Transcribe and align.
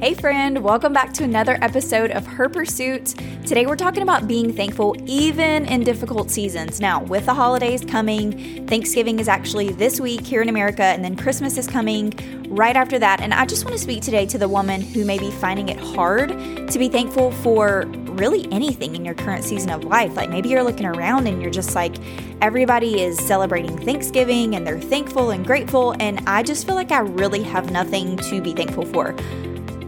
Hey, 0.00 0.14
friend, 0.14 0.62
welcome 0.62 0.92
back 0.92 1.12
to 1.14 1.24
another 1.24 1.58
episode 1.60 2.12
of 2.12 2.24
Her 2.24 2.48
Pursuit. 2.48 3.16
Today, 3.44 3.66
we're 3.66 3.74
talking 3.74 4.04
about 4.04 4.28
being 4.28 4.52
thankful 4.52 4.94
even 5.06 5.66
in 5.66 5.82
difficult 5.82 6.30
seasons. 6.30 6.80
Now, 6.80 7.02
with 7.02 7.26
the 7.26 7.34
holidays 7.34 7.84
coming, 7.84 8.64
Thanksgiving 8.68 9.18
is 9.18 9.26
actually 9.26 9.70
this 9.70 10.00
week 10.00 10.20
here 10.20 10.40
in 10.40 10.48
America, 10.48 10.84
and 10.84 11.04
then 11.04 11.16
Christmas 11.16 11.58
is 11.58 11.66
coming 11.66 12.12
right 12.48 12.76
after 12.76 12.96
that. 13.00 13.20
And 13.20 13.34
I 13.34 13.44
just 13.44 13.64
want 13.64 13.76
to 13.76 13.82
speak 13.82 14.00
today 14.00 14.24
to 14.26 14.38
the 14.38 14.48
woman 14.48 14.82
who 14.82 15.04
may 15.04 15.18
be 15.18 15.32
finding 15.32 15.68
it 15.68 15.80
hard 15.80 16.28
to 16.28 16.78
be 16.78 16.88
thankful 16.88 17.32
for 17.32 17.86
really 18.04 18.46
anything 18.52 18.94
in 18.94 19.04
your 19.04 19.14
current 19.14 19.42
season 19.42 19.70
of 19.70 19.82
life. 19.82 20.14
Like 20.14 20.30
maybe 20.30 20.48
you're 20.48 20.62
looking 20.62 20.86
around 20.86 21.26
and 21.26 21.42
you're 21.42 21.50
just 21.50 21.74
like, 21.74 21.96
everybody 22.40 23.02
is 23.02 23.18
celebrating 23.18 23.76
Thanksgiving 23.76 24.54
and 24.54 24.64
they're 24.64 24.80
thankful 24.80 25.30
and 25.30 25.44
grateful, 25.44 25.96
and 25.98 26.20
I 26.28 26.44
just 26.44 26.66
feel 26.66 26.76
like 26.76 26.92
I 26.92 27.00
really 27.00 27.42
have 27.42 27.72
nothing 27.72 28.16
to 28.16 28.40
be 28.40 28.52
thankful 28.52 28.86
for. 28.86 29.16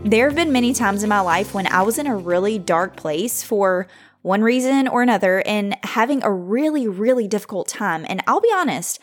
There 0.05 0.27
have 0.27 0.35
been 0.35 0.51
many 0.51 0.73
times 0.73 1.03
in 1.03 1.11
my 1.11 1.21
life 1.21 1.53
when 1.53 1.67
I 1.67 1.83
was 1.83 1.99
in 1.99 2.07
a 2.07 2.17
really 2.17 2.59
dark 2.59 2.97
place 2.97 3.43
for 3.43 3.87
one 4.23 4.43
reason 4.43 4.89
or 4.89 5.03
another 5.03 5.43
and 5.47 5.77
having 5.85 6.23
a 6.25 6.33
really, 6.33 6.89
really 6.89 7.29
difficult 7.29 7.69
time. 7.69 8.07
And 8.09 8.23
I'll 8.27 8.41
be 8.41 8.53
honest, 8.53 8.99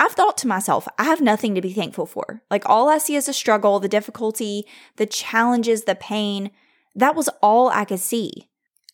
I've 0.00 0.12
thought 0.12 0.36
to 0.38 0.48
myself, 0.48 0.88
I 0.98 1.04
have 1.04 1.20
nothing 1.20 1.54
to 1.54 1.62
be 1.62 1.72
thankful 1.72 2.06
for. 2.06 2.42
Like 2.50 2.68
all 2.68 2.88
I 2.88 2.98
see 2.98 3.14
is 3.14 3.26
the 3.26 3.32
struggle, 3.32 3.78
the 3.78 3.88
difficulty, 3.88 4.66
the 4.96 5.06
challenges, 5.06 5.84
the 5.84 5.94
pain. 5.94 6.50
That 6.94 7.14
was 7.14 7.30
all 7.40 7.68
I 7.68 7.84
could 7.84 8.00
see. 8.00 8.48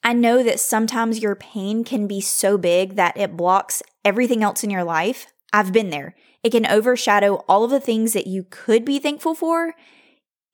I 0.05 0.13
know 0.13 0.43
that 0.43 0.61
sometimes 0.61 1.23
your 1.23 1.35
pain 1.35 1.83
can 1.83 2.07
be 2.07 2.21
so 2.21 2.59
big 2.59 2.95
that 2.97 3.17
it 3.17 3.39
blocks 3.39 3.83
everything 4.05 4.43
else 4.43 4.63
in 4.63 4.71
your 4.71 4.85
life. 4.85 5.27
I've 5.53 5.73
been 5.73 5.89
there. 5.91 6.15
It 6.45 6.51
can 6.51 6.67
overshadow 6.67 7.37
all 7.49 7.65
of 7.65 7.71
the 7.71 7.81
things 7.81 8.13
that 8.13 8.27
you 8.27 8.45
could 8.51 8.85
be 8.85 8.99
thankful 8.99 9.35
for 9.35 9.75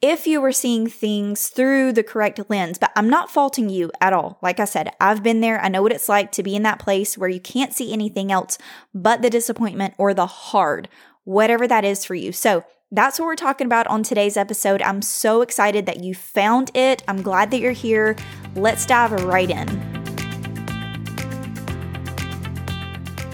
if 0.00 0.26
you 0.26 0.40
were 0.40 0.52
seeing 0.52 0.86
things 0.86 1.48
through 1.48 1.92
the 1.92 2.02
correct 2.02 2.40
lens. 2.48 2.78
But 2.78 2.92
I'm 2.96 3.08
not 3.08 3.30
faulting 3.30 3.68
you 3.68 3.90
at 4.00 4.12
all. 4.12 4.38
Like 4.42 4.60
I 4.60 4.64
said, 4.64 4.90
I've 5.00 5.22
been 5.22 5.40
there. 5.40 5.60
I 5.60 5.68
know 5.68 5.82
what 5.82 5.92
it's 5.92 6.08
like 6.08 6.32
to 6.32 6.42
be 6.42 6.54
in 6.54 6.62
that 6.64 6.78
place 6.78 7.16
where 7.16 7.28
you 7.28 7.40
can't 7.40 7.72
see 7.72 7.92
anything 7.92 8.30
else 8.30 8.58
but 8.92 9.22
the 9.22 9.30
disappointment 9.30 9.94
or 9.98 10.12
the 10.12 10.26
hard, 10.26 10.88
whatever 11.24 11.66
that 11.66 11.84
is 11.84 12.04
for 12.04 12.14
you. 12.14 12.32
So 12.32 12.64
that's 12.90 13.18
what 13.18 13.26
we're 13.26 13.34
talking 13.34 13.66
about 13.66 13.86
on 13.88 14.02
today's 14.02 14.36
episode. 14.36 14.82
I'm 14.82 15.02
so 15.02 15.42
excited 15.42 15.86
that 15.86 16.04
you 16.04 16.14
found 16.14 16.70
it. 16.76 17.02
I'm 17.08 17.22
glad 17.22 17.50
that 17.50 17.60
you're 17.60 17.72
here. 17.72 18.14
Let's 18.54 18.86
dive 18.86 19.12
right 19.12 19.50
in. 19.50 19.68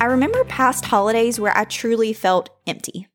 I 0.01 0.07
remember 0.07 0.45
past 0.45 0.87
holidays 0.87 1.39
where 1.39 1.55
I 1.55 1.65
truly 1.65 2.15
felt 2.15 2.49
empty. 2.67 3.09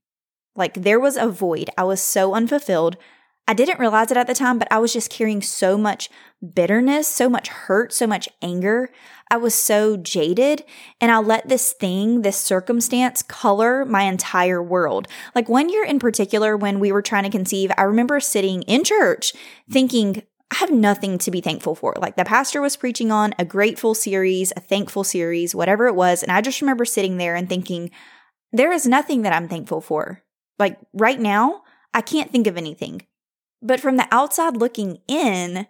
Like 0.56 0.76
there 0.76 1.00
was 1.00 1.18
a 1.18 1.28
void. 1.28 1.72
I 1.78 1.84
was 1.84 2.00
so 2.00 2.36
unfulfilled. 2.36 2.96
I 3.48 3.54
didn't 3.54 3.80
realize 3.80 4.10
it 4.10 4.18
at 4.18 4.26
the 4.26 4.34
time, 4.34 4.58
but 4.58 4.68
I 4.72 4.80
was 4.80 4.92
just 4.92 5.12
carrying 5.12 5.42
so 5.42 5.78
much 5.78 6.10
bitterness, 6.54 7.08
so 7.08 7.30
much 7.30 7.48
hurt, 7.48 7.94
so 7.94 8.08
much 8.08 8.28
anger. 8.42 8.90
I 9.30 9.38
was 9.38 9.54
so 9.54 9.98
jaded 9.98 10.64
and 11.00 11.12
I 11.12 11.20
let 11.20 11.48
this 11.48 11.74
thing, 11.74 12.22
this 12.24 12.38
circumstance 12.38 13.22
color 13.22 13.86
my 13.86 14.04
entire 14.04 14.64
world. 14.64 15.08
Like 15.36 15.48
one 15.48 15.70
year 15.70 15.84
in 15.84 16.00
particular, 16.00 16.58
when 16.58 16.80
we 16.80 16.92
were 16.92 17.04
trying 17.04 17.24
to 17.24 17.30
conceive, 17.30 17.72
I 17.78 17.84
remember 17.84 18.20
sitting 18.20 18.64
in 18.64 18.84
church 18.84 19.34
thinking, 19.70 20.24
I 20.52 20.56
have 20.56 20.72
nothing 20.72 21.18
to 21.20 21.32
be 21.32 21.42
thankful 21.42 21.76
for. 21.76 21.96
Like 22.00 22.18
the 22.18 22.26
pastor 22.26 22.62
was 22.62 22.78
preaching 22.78 23.12
on 23.12 23.34
a 23.38 23.46
grateful 23.46 23.94
series, 23.94 24.54
a 24.56 24.59
thankful 24.59 25.04
series, 25.04 25.54
whatever 25.54 25.88
it 25.88 25.96
was. 25.96 26.24
And 26.24 26.32
I 26.32 26.42
just 26.42 26.62
remember 26.62 26.86
sitting 26.86 27.18
there 27.18 27.36
and 27.36 27.48
thinking, 27.48 27.92
there 28.52 28.72
is 28.72 28.88
nothing 28.88 29.24
that 29.24 29.34
I'm 29.34 29.48
thankful 29.48 29.82
for. 29.82 30.24
Like 30.58 30.80
right 30.94 31.20
now, 31.20 31.64
I 31.94 32.02
can't 32.02 32.32
think 32.32 32.48
of 32.48 32.58
anything. 32.58 33.02
But 33.61 33.80
from 33.80 33.98
the 33.98 34.08
outside 34.11 34.58
looking 34.58 35.00
in, 35.08 35.67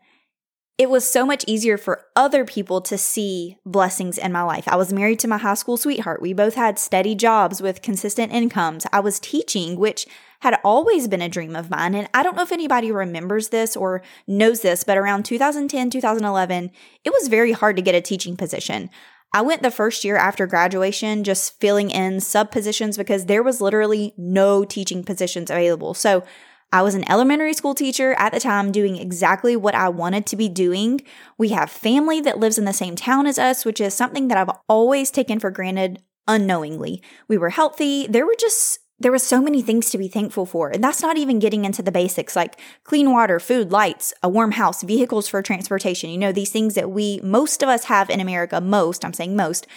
it 0.78 0.90
was 0.90 1.10
so 1.10 1.26
much 1.26 1.46
easier 1.48 1.78
for 1.78 2.04
other 2.18 2.44
people 2.44 2.82
to 2.82 2.98
see 2.98 3.58
blessings 3.66 4.18
in 4.18 4.34
my 4.34 4.42
life. 4.42 4.68
I 4.68 4.76
was 4.76 4.92
married 4.92 5.20
to 5.20 5.28
my 5.28 5.38
high 5.38 5.54
school 5.54 5.78
sweetheart. 5.78 6.22
We 6.22 6.34
both 6.34 6.56
had 6.56 6.78
steady 6.78 7.16
jobs 7.16 7.62
with 7.62 7.82
consistent 7.82 8.34
incomes. 8.34 8.86
I 8.92 9.00
was 9.00 9.20
teaching, 9.20 9.78
which 9.78 10.06
had 10.42 10.60
always 10.66 11.08
been 11.08 11.22
a 11.22 11.30
dream 11.30 11.56
of 11.56 11.70
mine. 11.70 11.96
And 11.96 12.10
I 12.14 12.24
don't 12.24 12.36
know 12.36 12.44
if 12.44 12.52
anybody 12.52 12.92
remembers 12.92 13.50
this 13.50 13.78
or 13.78 14.04
knows 14.28 14.62
this, 14.62 14.84
but 14.84 14.98
around 14.98 15.24
2010, 15.24 15.90
2011, 15.92 16.72
it 17.06 17.10
was 17.10 17.30
very 17.30 17.54
hard 17.54 17.78
to 17.78 17.82
get 17.82 17.96
a 17.96 18.02
teaching 18.02 18.36
position. 18.36 18.90
I 19.34 19.42
went 19.42 19.64
the 19.64 19.72
first 19.72 20.04
year 20.04 20.18
after 20.18 20.46
graduation 20.46 21.24
just 21.24 21.60
filling 21.60 21.90
in 21.90 22.20
sub 22.20 22.52
positions 22.52 22.98
because 22.98 23.26
there 23.26 23.44
was 23.44 23.62
literally 23.62 24.14
no 24.18 24.66
teaching 24.66 25.04
positions 25.04 25.50
available. 25.50 25.94
So 25.94 26.24
I 26.72 26.82
was 26.82 26.96
an 26.96 27.10
elementary 27.10 27.54
school 27.54 27.74
teacher 27.74 28.14
at 28.18 28.34
the 28.34 28.40
time 28.40 28.72
doing 28.72 28.98
exactly 28.98 29.56
what 29.56 29.76
I 29.76 29.90
wanted 29.90 30.26
to 30.28 30.36
be 30.36 30.50
doing. 30.50 31.02
We 31.38 31.50
have 31.50 31.70
family 31.70 32.20
that 32.22 32.40
lives 32.40 32.58
in 32.58 32.66
the 32.66 32.74
same 32.74 32.96
town 32.96 33.28
as 33.28 33.40
us, 33.40 33.64
which 33.64 33.80
is 33.80 33.94
something 33.94 34.28
that 34.28 34.38
I've 34.38 34.56
always 34.68 35.12
taken 35.12 35.40
for 35.40 35.52
granted 35.52 36.02
unknowingly. 36.28 37.02
We 37.28 37.38
were 37.38 37.52
healthy. 37.52 38.08
There 38.08 38.26
were 38.26 38.36
just 38.40 38.80
there 38.98 39.12
were 39.12 39.20
so 39.20 39.42
many 39.42 39.62
things 39.62 39.90
to 39.90 39.98
be 39.98 40.08
thankful 40.08 40.46
for. 40.46 40.70
And 40.70 40.82
that's 40.82 41.02
not 41.02 41.18
even 41.18 41.40
getting 41.40 41.66
into 41.66 41.82
the 41.82 41.92
basics 41.92 42.36
like 42.36 42.60
clean 42.86 43.12
water, 43.12 43.40
food, 43.42 43.72
lights, 43.72 44.14
a 44.24 44.30
warm 44.30 44.52
house, 44.52 44.84
vehicles 44.84 45.28
for 45.28 45.42
transportation. 45.42 46.10
You 46.10 46.18
know, 46.18 46.32
these 46.32 46.52
things 46.52 46.76
that 46.76 46.90
we, 46.90 47.20
most 47.22 47.62
of 47.62 47.68
us 47.68 47.86
have 47.86 48.10
in 48.10 48.22
America, 48.22 48.62
most, 48.62 49.04
I'm 49.04 49.14
saying 49.14 49.36
most, 49.36 49.68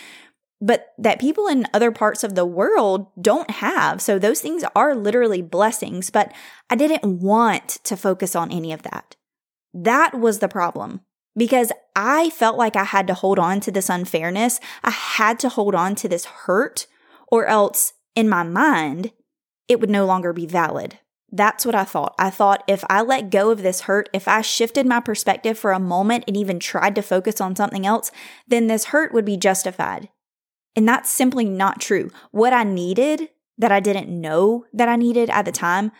but 0.60 0.92
that 0.98 1.20
people 1.20 1.46
in 1.46 1.66
other 1.72 1.92
parts 1.92 2.24
of 2.24 2.34
the 2.34 2.46
world 2.46 3.06
don't 3.20 3.50
have. 3.50 4.00
So 4.02 4.18
those 4.18 4.40
things 4.40 4.64
are 4.74 4.94
literally 4.94 5.42
blessings, 5.42 6.10
but 6.10 6.32
I 6.68 6.74
didn't 6.74 7.20
want 7.20 7.68
to 7.84 7.96
focus 7.96 8.34
on 8.34 8.50
any 8.50 8.72
of 8.72 8.82
that. 8.82 9.16
That 9.72 10.18
was 10.18 10.40
the 10.40 10.48
problem 10.48 11.02
because 11.36 11.70
I 11.94 12.30
felt 12.30 12.56
like 12.56 12.74
I 12.74 12.84
had 12.84 13.06
to 13.06 13.14
hold 13.14 13.38
on 13.38 13.60
to 13.60 13.70
this 13.70 13.88
unfairness. 13.88 14.58
I 14.82 14.90
had 14.90 15.38
to 15.40 15.48
hold 15.48 15.74
on 15.74 15.94
to 15.96 16.08
this 16.08 16.24
hurt 16.24 16.86
or 17.30 17.46
else 17.46 17.92
in 18.16 18.28
my 18.28 18.42
mind, 18.42 19.12
it 19.68 19.80
would 19.80 19.90
no 19.90 20.04
longer 20.04 20.32
be 20.32 20.46
valid. 20.46 20.98
That's 21.30 21.66
what 21.66 21.74
I 21.74 21.84
thought. 21.84 22.14
I 22.18 22.30
thought 22.30 22.64
if 22.66 22.82
I 22.88 23.02
let 23.02 23.30
go 23.30 23.50
of 23.50 23.62
this 23.62 23.82
hurt, 23.82 24.08
if 24.14 24.26
I 24.26 24.40
shifted 24.40 24.86
my 24.86 24.98
perspective 24.98 25.58
for 25.58 25.72
a 25.72 25.78
moment 25.78 26.24
and 26.26 26.36
even 26.36 26.58
tried 26.58 26.94
to 26.94 27.02
focus 27.02 27.40
on 27.40 27.54
something 27.54 27.86
else, 27.86 28.10
then 28.48 28.66
this 28.66 28.86
hurt 28.86 29.12
would 29.12 29.26
be 29.26 29.36
justified. 29.36 30.08
And 30.78 30.86
that's 30.86 31.10
simply 31.10 31.44
not 31.44 31.80
true. 31.80 32.08
What 32.30 32.52
I 32.52 32.62
needed 32.62 33.30
that 33.58 33.72
I 33.72 33.80
didn't 33.80 34.08
know 34.08 34.64
that 34.72 34.88
I 34.88 34.94
needed 34.94 35.28
at 35.28 35.44
the 35.44 35.50
time 35.50 35.90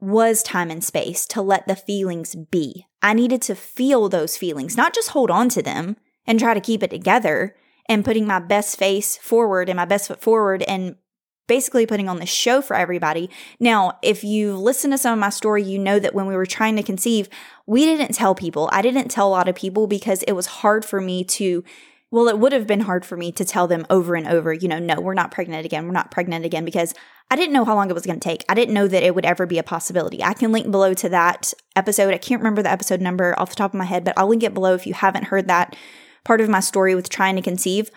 was 0.00 0.42
time 0.42 0.70
and 0.70 0.82
space 0.82 1.26
to 1.26 1.42
let 1.42 1.68
the 1.68 1.76
feelings 1.76 2.34
be. 2.34 2.86
I 3.02 3.12
needed 3.12 3.42
to 3.42 3.54
feel 3.54 4.08
those 4.08 4.38
feelings, 4.38 4.74
not 4.74 4.94
just 4.94 5.10
hold 5.10 5.30
on 5.30 5.50
to 5.50 5.62
them 5.62 5.98
and 6.26 6.40
try 6.40 6.54
to 6.54 6.62
keep 6.62 6.82
it 6.82 6.88
together 6.88 7.54
and 7.90 8.06
putting 8.06 8.26
my 8.26 8.38
best 8.38 8.78
face 8.78 9.18
forward 9.18 9.68
and 9.68 9.76
my 9.76 9.84
best 9.84 10.08
foot 10.08 10.22
forward 10.22 10.62
and 10.62 10.96
basically 11.46 11.84
putting 11.84 12.08
on 12.08 12.20
the 12.20 12.24
show 12.24 12.62
for 12.62 12.74
everybody. 12.74 13.28
Now, 13.60 13.98
if 14.00 14.24
you 14.24 14.56
listen 14.56 14.92
to 14.92 14.98
some 14.98 15.12
of 15.12 15.18
my 15.18 15.28
story, 15.28 15.62
you 15.62 15.78
know 15.78 15.98
that 15.98 16.14
when 16.14 16.26
we 16.26 16.36
were 16.36 16.46
trying 16.46 16.76
to 16.76 16.82
conceive, 16.82 17.28
we 17.66 17.84
didn't 17.84 18.14
tell 18.14 18.34
people. 18.34 18.70
I 18.72 18.80
didn't 18.80 19.10
tell 19.10 19.28
a 19.28 19.36
lot 19.36 19.46
of 19.46 19.54
people 19.54 19.86
because 19.86 20.22
it 20.22 20.32
was 20.32 20.46
hard 20.46 20.86
for 20.86 21.02
me 21.02 21.22
to 21.24 21.62
well, 22.12 22.28
it 22.28 22.38
would 22.38 22.52
have 22.52 22.66
been 22.66 22.80
hard 22.80 23.06
for 23.06 23.16
me 23.16 23.32
to 23.32 23.44
tell 23.44 23.66
them 23.66 23.86
over 23.88 24.14
and 24.14 24.28
over, 24.28 24.52
you 24.52 24.68
know, 24.68 24.78
no, 24.78 25.00
we're 25.00 25.14
not 25.14 25.30
pregnant 25.30 25.64
again. 25.64 25.86
We're 25.86 25.92
not 25.92 26.10
pregnant 26.10 26.44
again 26.44 26.62
because 26.62 26.92
I 27.30 27.36
didn't 27.36 27.54
know 27.54 27.64
how 27.64 27.74
long 27.74 27.88
it 27.88 27.94
was 27.94 28.04
going 28.04 28.20
to 28.20 28.28
take. 28.28 28.44
I 28.50 28.54
didn't 28.54 28.74
know 28.74 28.86
that 28.86 29.02
it 29.02 29.14
would 29.14 29.24
ever 29.24 29.46
be 29.46 29.56
a 29.56 29.62
possibility. 29.62 30.22
I 30.22 30.34
can 30.34 30.52
link 30.52 30.70
below 30.70 30.92
to 30.92 31.08
that 31.08 31.54
episode. 31.74 32.12
I 32.12 32.18
can't 32.18 32.42
remember 32.42 32.62
the 32.62 32.70
episode 32.70 33.00
number 33.00 33.34
off 33.40 33.48
the 33.48 33.56
top 33.56 33.72
of 33.72 33.78
my 33.78 33.86
head, 33.86 34.04
but 34.04 34.12
I'll 34.18 34.28
link 34.28 34.42
it 34.42 34.52
below 34.52 34.74
if 34.74 34.86
you 34.86 34.92
haven't 34.92 35.24
heard 35.24 35.48
that 35.48 35.74
part 36.22 36.42
of 36.42 36.50
my 36.50 36.60
story 36.60 36.94
with 36.94 37.08
trying 37.08 37.34
to 37.36 37.42
conceive. 37.42 37.90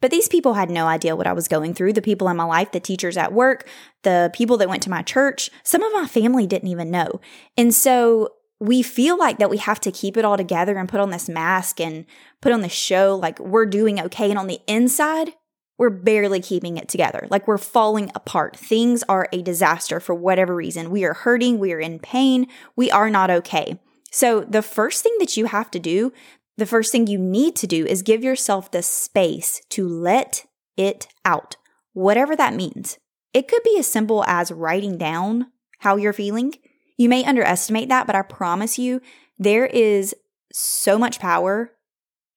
But 0.00 0.10
these 0.10 0.28
people 0.28 0.54
had 0.54 0.70
no 0.70 0.86
idea 0.86 1.14
what 1.14 1.26
I 1.26 1.34
was 1.34 1.46
going 1.46 1.74
through. 1.74 1.92
The 1.92 2.00
people 2.00 2.28
in 2.28 2.38
my 2.38 2.44
life, 2.44 2.72
the 2.72 2.80
teachers 2.80 3.18
at 3.18 3.34
work, 3.34 3.68
the 4.02 4.30
people 4.32 4.56
that 4.56 4.68
went 4.68 4.82
to 4.84 4.90
my 4.90 5.02
church, 5.02 5.50
some 5.62 5.82
of 5.82 5.92
my 5.92 6.06
family 6.06 6.46
didn't 6.46 6.68
even 6.68 6.90
know. 6.90 7.20
And 7.56 7.74
so 7.74 8.30
we 8.58 8.82
feel 8.82 9.18
like 9.18 9.38
that 9.38 9.50
we 9.50 9.58
have 9.58 9.80
to 9.80 9.92
keep 9.92 10.16
it 10.16 10.24
all 10.24 10.36
together 10.36 10.78
and 10.78 10.88
put 10.88 11.00
on 11.00 11.10
this 11.10 11.28
mask 11.28 11.80
and 11.80 12.06
put 12.40 12.52
on 12.52 12.62
the 12.62 12.68
show 12.68 13.16
like 13.16 13.38
we're 13.38 13.66
doing 13.66 14.00
okay. 14.00 14.30
And 14.30 14.38
on 14.38 14.46
the 14.46 14.60
inside, 14.66 15.34
we're 15.78 15.90
barely 15.90 16.40
keeping 16.40 16.78
it 16.78 16.88
together. 16.88 17.26
Like 17.30 17.46
we're 17.46 17.58
falling 17.58 18.10
apart. 18.14 18.56
Things 18.56 19.04
are 19.08 19.28
a 19.32 19.42
disaster 19.42 20.00
for 20.00 20.14
whatever 20.14 20.54
reason. 20.54 20.90
We 20.90 21.04
are 21.04 21.12
hurting. 21.12 21.58
We 21.58 21.72
are 21.72 21.80
in 21.80 21.98
pain. 21.98 22.46
We 22.76 22.90
are 22.90 23.10
not 23.10 23.30
okay. 23.30 23.78
So 24.10 24.40
the 24.40 24.62
first 24.62 25.02
thing 25.02 25.14
that 25.18 25.36
you 25.36 25.46
have 25.46 25.70
to 25.72 25.78
do, 25.78 26.12
the 26.56 26.64
first 26.66 26.92
thing 26.92 27.06
you 27.06 27.18
need 27.18 27.56
to 27.56 27.66
do 27.66 27.84
is 27.84 28.00
give 28.00 28.24
yourself 28.24 28.70
the 28.70 28.82
space 28.82 29.60
to 29.70 29.86
let 29.86 30.46
it 30.78 31.08
out, 31.24 31.56
whatever 31.92 32.34
that 32.34 32.54
means. 32.54 32.98
It 33.34 33.48
could 33.48 33.62
be 33.62 33.76
as 33.78 33.86
simple 33.86 34.24
as 34.24 34.50
writing 34.50 34.96
down 34.96 35.48
how 35.80 35.96
you're 35.96 36.14
feeling. 36.14 36.54
You 36.96 37.08
may 37.08 37.24
underestimate 37.24 37.88
that, 37.88 38.06
but 38.06 38.16
I 38.16 38.22
promise 38.22 38.78
you, 38.78 39.00
there 39.38 39.66
is 39.66 40.14
so 40.52 40.98
much 40.98 41.20
power 41.20 41.72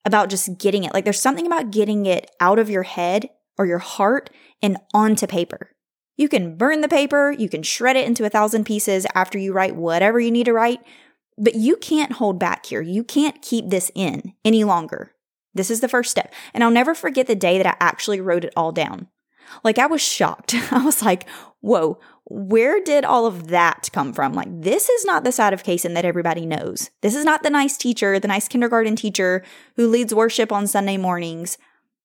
about 0.05 0.29
just 0.29 0.57
getting 0.57 0.83
it. 0.83 0.93
Like 0.93 1.03
there's 1.03 1.21
something 1.21 1.45
about 1.45 1.71
getting 1.71 2.05
it 2.05 2.29
out 2.39 2.59
of 2.59 2.69
your 2.69 2.83
head 2.83 3.29
or 3.57 3.65
your 3.65 3.79
heart 3.79 4.29
and 4.61 4.77
onto 4.93 5.27
paper. 5.27 5.71
You 6.17 6.27
can 6.27 6.57
burn 6.57 6.81
the 6.81 6.89
paper, 6.89 7.31
you 7.31 7.47
can 7.47 7.63
shred 7.63 7.95
it 7.95 8.05
into 8.05 8.25
a 8.25 8.29
thousand 8.29 8.65
pieces 8.65 9.05
after 9.15 9.37
you 9.37 9.53
write 9.53 9.75
whatever 9.75 10.19
you 10.19 10.31
need 10.31 10.45
to 10.45 10.53
write, 10.53 10.81
but 11.37 11.55
you 11.55 11.77
can't 11.77 12.13
hold 12.13 12.39
back 12.39 12.65
here. 12.65 12.81
You 12.81 13.03
can't 13.03 13.41
keep 13.41 13.69
this 13.69 13.89
in 13.95 14.33
any 14.43 14.65
longer. 14.65 15.13
This 15.53 15.71
is 15.71 15.79
the 15.79 15.87
first 15.87 16.11
step. 16.11 16.33
And 16.53 16.63
I'll 16.63 16.71
never 16.71 16.93
forget 16.93 17.27
the 17.27 17.35
day 17.35 17.57
that 17.57 17.67
I 17.67 17.75
actually 17.79 18.19
wrote 18.19 18.43
it 18.43 18.53
all 18.55 18.71
down. 18.71 19.07
Like, 19.63 19.79
I 19.79 19.87
was 19.87 20.01
shocked. 20.01 20.53
I 20.71 20.83
was 20.83 21.01
like, 21.01 21.27
whoa, 21.61 21.99
where 22.25 22.81
did 22.81 23.05
all 23.05 23.25
of 23.25 23.47
that 23.47 23.89
come 23.91 24.13
from? 24.13 24.33
Like, 24.33 24.49
this 24.49 24.89
is 24.89 25.05
not 25.05 25.23
the 25.23 25.31
side 25.31 25.53
of 25.53 25.63
Kaysen 25.63 25.93
that 25.95 26.05
everybody 26.05 26.45
knows. 26.45 26.89
This 27.01 27.15
is 27.15 27.25
not 27.25 27.43
the 27.43 27.49
nice 27.49 27.77
teacher, 27.77 28.19
the 28.19 28.27
nice 28.27 28.47
kindergarten 28.47 28.95
teacher 28.95 29.43
who 29.75 29.87
leads 29.87 30.13
worship 30.13 30.51
on 30.51 30.67
Sunday 30.67 30.97
mornings. 30.97 31.57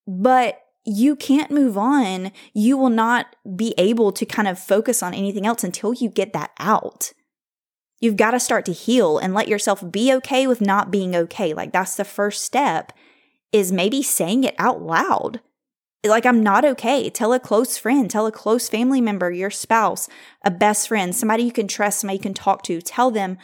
But 0.06 0.60
you 0.84 1.16
can't 1.16 1.50
move 1.50 1.78
on. 1.78 2.30
You 2.52 2.76
will 2.76 2.90
not 2.90 3.36
be 3.56 3.74
able 3.78 4.12
to 4.12 4.26
kind 4.26 4.48
of 4.48 4.58
focus 4.58 5.02
on 5.02 5.14
anything 5.14 5.46
else 5.46 5.64
until 5.64 5.94
you 5.94 6.08
get 6.08 6.32
that 6.32 6.50
out. 6.58 7.12
You've 8.00 8.16
got 8.16 8.32
to 8.32 8.40
start 8.40 8.66
to 8.66 8.72
heal 8.72 9.18
and 9.18 9.32
let 9.32 9.48
yourself 9.48 9.90
be 9.90 10.12
okay 10.14 10.46
with 10.46 10.60
not 10.60 10.90
being 10.90 11.16
okay. 11.16 11.54
Like 11.54 11.72
that's 11.72 11.96
the 11.96 12.04
first 12.04 12.44
step 12.44 12.92
is 13.52 13.72
maybe 13.72 14.02
saying 14.02 14.44
it 14.44 14.54
out 14.58 14.82
loud. 14.82 15.40
Like, 16.04 16.26
I'm 16.26 16.42
not 16.42 16.64
okay. 16.66 17.08
Tell 17.08 17.32
a 17.32 17.40
close 17.40 17.78
friend, 17.78 18.10
tell 18.10 18.26
a 18.26 18.32
close 18.32 18.68
family 18.68 19.00
member, 19.00 19.30
your 19.30 19.50
spouse, 19.50 20.06
a 20.42 20.50
best 20.50 20.88
friend, 20.88 21.14
somebody 21.14 21.44
you 21.44 21.52
can 21.52 21.66
trust, 21.66 22.00
somebody 22.00 22.18
you 22.18 22.22
can 22.22 22.34
talk 22.34 22.62
to. 22.64 22.82
Tell 22.82 23.10
them, 23.10 23.38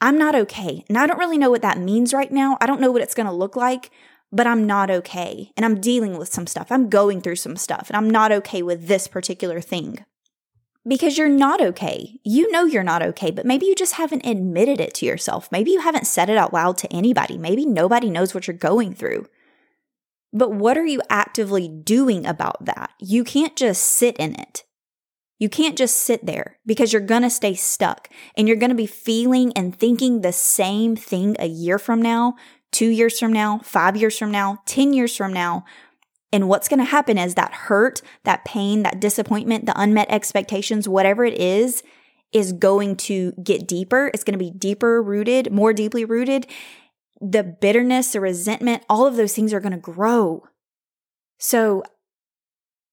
I'm 0.00 0.16
not 0.16 0.34
okay. 0.36 0.84
And 0.88 0.96
I 0.96 1.06
don't 1.06 1.18
really 1.18 1.38
know 1.38 1.50
what 1.50 1.62
that 1.62 1.78
means 1.78 2.14
right 2.14 2.30
now. 2.30 2.58
I 2.60 2.66
don't 2.66 2.80
know 2.80 2.92
what 2.92 3.02
it's 3.02 3.14
going 3.14 3.26
to 3.26 3.32
look 3.32 3.56
like, 3.56 3.90
but 4.30 4.46
I'm 4.46 4.66
not 4.66 4.90
okay. 4.90 5.50
And 5.56 5.64
I'm 5.64 5.80
dealing 5.80 6.16
with 6.16 6.32
some 6.32 6.46
stuff. 6.46 6.68
I'm 6.70 6.88
going 6.88 7.20
through 7.20 7.36
some 7.36 7.56
stuff, 7.56 7.88
and 7.88 7.96
I'm 7.96 8.10
not 8.10 8.30
okay 8.32 8.62
with 8.62 8.86
this 8.86 9.08
particular 9.08 9.60
thing. 9.60 10.04
Because 10.86 11.18
you're 11.18 11.28
not 11.28 11.60
okay. 11.60 12.20
You 12.22 12.50
know 12.52 12.64
you're 12.64 12.84
not 12.84 13.02
okay, 13.02 13.32
but 13.32 13.46
maybe 13.46 13.66
you 13.66 13.74
just 13.74 13.94
haven't 13.94 14.24
admitted 14.24 14.80
it 14.80 14.94
to 14.94 15.06
yourself. 15.06 15.50
Maybe 15.50 15.72
you 15.72 15.80
haven't 15.80 16.06
said 16.06 16.30
it 16.30 16.36
out 16.36 16.52
loud 16.52 16.78
to 16.78 16.92
anybody. 16.92 17.36
Maybe 17.36 17.66
nobody 17.66 18.08
knows 18.10 18.34
what 18.34 18.46
you're 18.46 18.56
going 18.56 18.94
through. 18.94 19.26
But 20.36 20.52
what 20.52 20.76
are 20.76 20.84
you 20.84 21.00
actively 21.08 21.68
doing 21.68 22.26
about 22.26 22.64
that? 22.64 22.90
You 23.00 23.24
can't 23.24 23.56
just 23.56 23.82
sit 23.82 24.16
in 24.18 24.38
it. 24.38 24.64
You 25.38 25.48
can't 25.48 25.76
just 25.76 25.98
sit 25.98 26.24
there 26.24 26.58
because 26.64 26.92
you're 26.92 27.02
going 27.02 27.22
to 27.22 27.30
stay 27.30 27.54
stuck 27.54 28.08
and 28.36 28.48
you're 28.48 28.56
going 28.56 28.70
to 28.70 28.76
be 28.76 28.86
feeling 28.86 29.52
and 29.54 29.78
thinking 29.78 30.20
the 30.20 30.32
same 30.32 30.96
thing 30.96 31.36
a 31.38 31.46
year 31.46 31.78
from 31.78 32.00
now 32.00 32.36
two 32.76 32.88
years 32.88 33.18
from 33.18 33.32
now, 33.32 33.58
five 33.60 33.96
years 33.96 34.18
from 34.18 34.30
now, 34.30 34.58
10 34.66 34.92
years 34.92 35.16
from 35.16 35.32
now. 35.32 35.64
And 36.30 36.46
what's 36.46 36.68
going 36.68 36.80
to 36.80 36.84
happen 36.84 37.16
is 37.16 37.34
that 37.34 37.52
hurt, 37.52 38.02
that 38.24 38.44
pain, 38.44 38.82
that 38.82 39.00
disappointment, 39.00 39.64
the 39.64 39.80
unmet 39.80 40.10
expectations, 40.10 40.86
whatever 40.86 41.24
it 41.24 41.40
is, 41.40 41.82
is 42.32 42.52
going 42.52 42.96
to 42.96 43.32
get 43.42 43.66
deeper. 43.66 44.10
It's 44.12 44.24
going 44.24 44.38
to 44.38 44.44
be 44.44 44.50
deeper 44.50 45.02
rooted, 45.02 45.50
more 45.50 45.72
deeply 45.72 46.04
rooted. 46.04 46.46
The 47.20 47.42
bitterness, 47.42 48.12
the 48.12 48.20
resentment, 48.20 48.84
all 48.88 49.06
of 49.06 49.16
those 49.16 49.34
things 49.34 49.52
are 49.52 49.60
going 49.60 49.72
to 49.72 49.78
grow. 49.78 50.46
So 51.38 51.82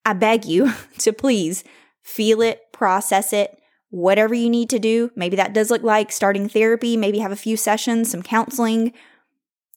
I 0.05 0.13
beg 0.13 0.45
you 0.45 0.73
to 0.99 1.13
please 1.13 1.63
feel 2.01 2.41
it, 2.41 2.71
process 2.71 3.33
it, 3.33 3.57
whatever 3.89 4.33
you 4.33 4.49
need 4.49 4.69
to 4.71 4.79
do. 4.79 5.11
Maybe 5.15 5.35
that 5.35 5.53
does 5.53 5.69
look 5.69 5.83
like 5.83 6.11
starting 6.11 6.49
therapy, 6.49 6.97
maybe 6.97 7.19
have 7.19 7.31
a 7.31 7.37
few 7.37 7.55
sessions, 7.55 8.11
some 8.11 8.23
counseling, 8.23 8.93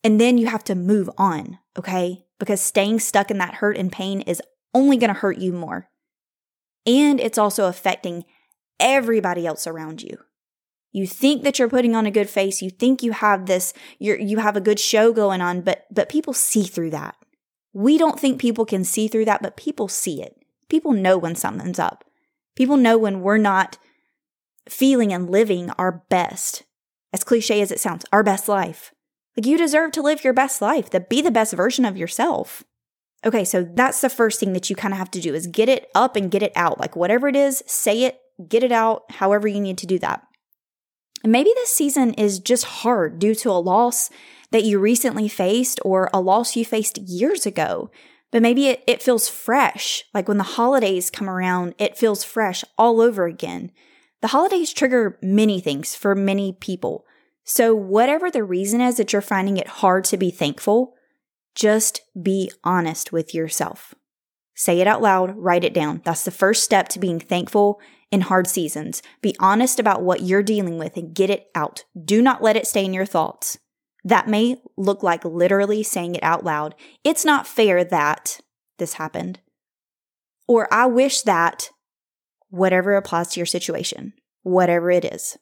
and 0.03 0.21
then 0.21 0.39
you 0.39 0.47
have 0.47 0.65
to 0.65 0.75
move 0.75 1.11
on, 1.19 1.59
okay? 1.79 2.25
Because 2.39 2.61
staying 2.61 3.01
stuck 3.01 3.31
in 3.31 3.39
that 3.39 3.55
hurt 3.55 3.77
and 3.77 3.93
pain 3.93 4.21
is 4.23 4.43
only 4.73 4.97
going 4.97 5.13
to 5.13 5.21
hurt 5.21 5.39
you 5.39 5.53
more. 5.53 5.89
And 6.87 7.21
it's 7.21 7.39
also 7.39 7.67
affecting 7.67 8.25
everybody 8.79 9.47
else 9.47 9.67
around 9.67 10.03
you. 10.03 10.19
You 10.93 11.07
think 11.07 11.43
that 11.43 11.59
you're 11.59 11.69
putting 11.69 11.95
on 11.95 12.07
a 12.07 12.11
good 12.11 12.31
face, 12.31 12.63
you 12.63 12.71
think 12.71 13.03
you 13.03 13.13
have 13.13 13.47
this 13.47 13.75
you 13.99 14.17
you 14.17 14.39
have 14.39 14.57
a 14.57 14.61
good 14.61 14.81
show 14.81 15.13
going 15.13 15.41
on, 15.41 15.61
but 15.61 15.87
but 15.91 16.09
people 16.09 16.33
see 16.33 16.65
through 16.65 16.91
that. 16.91 17.17
We 17.73 17.99
don't 17.99 18.19
think 18.19 18.41
people 18.41 18.65
can 18.65 18.85
see 18.85 19.07
through 19.07 19.27
that, 19.27 19.43
but 19.43 19.57
people 19.57 19.89
see 19.89 20.23
it. 20.23 20.37
People 20.69 20.93
know 20.93 21.19
when 21.19 21.35
something's 21.35 21.79
up. 21.79 22.05
People 22.55 22.79
know 22.79 22.97
when 22.97 23.21
we're 23.21 23.37
not 23.37 23.77
feeling 24.69 25.13
and 25.13 25.31
living 25.31 25.71
our 25.79 26.05
best. 26.09 26.65
As 27.13 27.25
cliche 27.25 27.61
as 27.61 27.71
it 27.71 27.81
sounds, 27.81 28.05
our 28.13 28.23
best 28.23 28.49
life. 28.49 28.93
Like 29.37 29.47
you 29.47 29.59
deserve 29.59 29.93
to 29.93 30.03
live 30.03 30.25
your 30.25 30.33
best 30.33 30.63
life, 30.63 30.91
to 30.91 31.01
be 31.01 31.21
the 31.21 31.31
best 31.31 31.53
version 31.53 31.85
of 31.85 31.97
yourself. 31.97 32.65
Okay, 33.25 33.45
so 33.45 33.63
that's 33.63 34.01
the 34.01 34.09
first 34.09 34.41
thing 34.41 34.53
that 34.53 34.71
you 34.71 34.77
kind 34.77 34.95
of 34.95 34.99
have 34.99 35.11
to 35.13 35.21
do 35.21 35.35
is 35.35 35.47
get 35.47 35.69
it 35.69 35.89
up 35.95 36.17
and 36.17 36.31
get 36.31 36.43
it 36.43 36.53
out. 36.57 36.79
Like 36.81 36.97
whatever 36.97 37.29
it 37.29 37.37
is, 37.37 37.63
say 37.67 38.05
it, 38.05 38.19
get 38.49 38.63
it 38.63 38.73
out, 38.73 39.11
however 39.11 39.49
you 39.49 39.61
need 39.61 39.79
to 39.79 39.87
do 39.87 39.99
that. 39.99 40.23
And 41.27 41.33
maybe 41.33 41.51
this 41.57 41.75
season 41.75 42.15
is 42.15 42.39
just 42.39 42.63
hard 42.63 43.19
due 43.19 43.35
to 43.35 43.51
a 43.51 43.59
loss 43.59 44.11
that 44.53 44.63
you 44.63 44.79
recently 44.79 45.27
faced 45.27 45.81
or 45.85 46.09
a 46.15 46.21
loss 46.21 46.55
you 46.55 46.65
faced 46.65 46.99
years 46.99 47.45
ago. 47.45 47.91
But 48.31 48.43
maybe 48.43 48.69
it, 48.69 48.85
it 48.87 49.03
feels 49.03 49.29
fresh. 49.29 50.05
Like 50.15 50.29
when 50.29 50.39
the 50.39 50.45
holidays 50.45 51.11
come 51.11 51.29
around, 51.29 51.75
it 51.79 51.99
feels 51.99 52.23
fresh 52.23 52.63
all 52.79 53.01
over 53.01 53.27
again. 53.27 53.73
The 54.23 54.29
holidays 54.29 54.73
trigger 54.73 55.19
many 55.21 55.59
things 55.59 55.97
for 55.97 56.15
many 56.15 56.53
people. 56.53 57.05
So, 57.43 57.75
whatever 57.75 58.31
the 58.31 58.45
reason 58.45 58.81
is 58.81 58.97
that 58.99 59.13
you're 59.13 59.21
finding 59.21 59.57
it 59.57 59.67
hard 59.67 60.05
to 60.05 60.17
be 60.17 60.31
thankful, 60.31 60.95
just 61.57 62.03
be 62.23 62.53
honest 62.63 63.11
with 63.11 63.35
yourself. 63.35 63.97
Say 64.59 64.81
it 64.81 64.87
out 64.87 65.03
loud, 65.03 65.37
write 65.37 65.65
it 65.65 65.75
down. 65.75 66.01
That's 66.05 66.25
the 66.25 66.31
first 66.31 66.65
step 66.65 66.89
to 66.89 66.99
being 66.99 67.21
thankful 67.21 67.79
in 68.11 68.23
hard 68.23 68.47
seasons. 68.47 69.03
Be 69.21 69.37
honest 69.39 69.79
about 69.79 70.03
what 70.03 70.23
you're 70.23 70.43
dealing 70.43 70.79
with 70.79 70.97
and 70.97 71.15
get 71.15 71.29
it 71.29 71.49
out. 71.55 71.85
Do 72.03 72.23
not 72.23 72.43
let 72.43 72.57
it 72.57 72.67
stay 72.67 72.85
in 72.85 72.95
your 72.95 73.05
thoughts. 73.05 73.59
That 74.03 74.29
may 74.29 74.57
look 74.79 75.03
like 75.03 75.25
literally 75.27 75.83
saying 75.83 76.15
it 76.15 76.23
out 76.23 76.43
loud. 76.43 76.75
It's 77.05 77.25
not 77.25 77.47
fair 77.47 77.85
that 77.85 78.41
this 78.79 78.95
happened. 78.95 79.41
Or 80.49 80.73
I 80.73 80.87
wish 80.87 81.23
that 81.23 81.71
whatever 82.49 82.95
applies 82.95 83.29
to 83.29 83.41
your 83.41 83.47
situation, 83.47 84.15
whatever 84.43 84.91
it 84.91 85.05
is. 85.05 85.37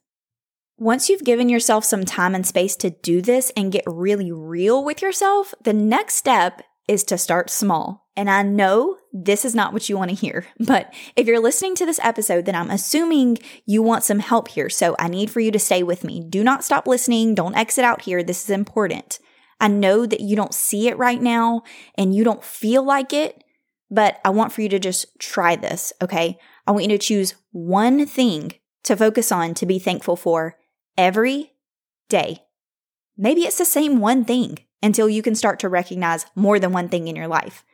Once 0.77 1.09
you've 1.09 1.25
given 1.25 1.49
yourself 1.49 1.85
some 1.85 2.05
time 2.05 2.35
and 2.35 2.45
space 2.45 2.75
to 2.75 2.91
do 2.91 3.23
this 3.23 3.53
and 3.57 3.71
get 3.71 3.85
really 3.87 4.33
real 4.33 4.83
with 4.83 5.03
yourself, 5.03 5.55
the 5.63 5.73
next 5.73 6.15
step 6.15 6.63
is 6.89 7.05
to 7.05 7.17
start 7.17 7.49
small. 7.49 8.09
And 8.17 8.29
I 8.29 8.43
know 8.43 8.97
this 9.15 9.45
is 9.45 9.55
not 9.55 9.73
what 9.73 9.89
you 9.89 9.97
want 9.97 10.11
to 10.11 10.17
hear, 10.17 10.47
but 10.59 10.93
if 11.17 11.27
you're 11.27 11.41
listening 11.41 11.77
to 11.77 11.87
this 11.87 12.01
episode, 12.03 12.45
then 12.45 12.57
I'm 12.57 12.71
assuming 12.71 13.39
you 13.65 13.83
want 13.83 14.05
some 14.05 14.19
help 14.19 14.49
here. 14.49 14.69
So 14.69 14.97
I 14.99 15.09
need 15.09 15.31
for 15.31 15.41
you 15.41 15.53
to 15.53 15.59
stay 15.59 15.83
with 15.83 16.05
me. 16.05 16.21
Do 16.21 16.43
not 16.43 16.65
stop 16.65 16.87
listening. 16.87 17.35
Don't 17.35 17.57
exit 17.57 17.85
out 17.85 18.03
here. 18.03 18.23
This 18.23 18.45
is 18.45 18.51
important. 18.51 19.21
I 19.61 19.69
know 19.69 20.05
that 20.05 20.21
you 20.21 20.35
don't 20.35 20.53
see 20.53 20.89
it 20.89 20.99
right 20.99 21.23
now 21.23 21.63
and 21.97 22.15
you 22.15 22.25
don't 22.25 22.45
feel 22.45 22.83
like 22.83 23.13
it, 23.13 23.43
but 23.91 24.21
I 24.25 24.31
want 24.31 24.53
for 24.53 24.63
you 24.63 24.69
to 24.71 24.81
just 24.81 25.07
try 25.21 25.55
this. 25.55 25.93
Okay. 26.03 26.39
I 26.67 26.73
want 26.73 26.85
you 26.85 26.91
to 26.91 26.99
choose 26.99 27.35
one 27.53 28.07
thing 28.07 28.55
to 28.83 28.97
focus 28.97 29.31
on 29.31 29.55
to 29.55 29.67
be 29.67 29.79
thankful 29.79 30.17
for 30.17 30.57
every 30.99 31.53
day. 32.09 32.43
Maybe 33.17 33.43
it's 33.43 33.59
the 33.59 33.65
same 33.65 34.01
one 34.01 34.25
thing 34.25 34.59
until 34.83 35.09
you 35.09 35.23
can 35.23 35.35
start 35.35 35.61
to 35.61 35.69
recognize 35.69 36.27
more 36.35 36.59
than 36.59 36.73
one 36.73 36.89
thing 36.89 37.09
in 37.09 37.17
your 37.17 37.29
life. 37.29 37.65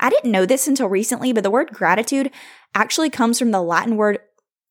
I 0.00 0.10
didn't 0.10 0.30
know 0.30 0.46
this 0.46 0.66
until 0.66 0.88
recently, 0.88 1.32
but 1.32 1.42
the 1.42 1.50
word 1.50 1.72
gratitude 1.72 2.30
actually 2.74 3.10
comes 3.10 3.38
from 3.38 3.50
the 3.50 3.62
Latin 3.62 3.96
word, 3.96 4.18